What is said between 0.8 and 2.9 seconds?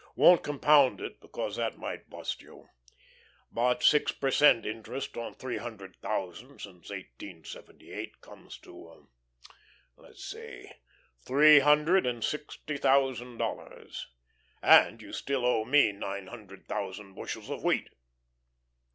it, because that might bust you.